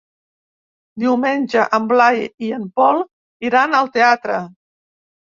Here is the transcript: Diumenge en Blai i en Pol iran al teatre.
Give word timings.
Diumenge 1.01 1.65
en 1.77 1.89
Blai 1.91 2.21
i 2.47 2.49
en 2.57 2.65
Pol 2.79 3.01
iran 3.49 3.77
al 3.81 3.91
teatre. 3.99 4.39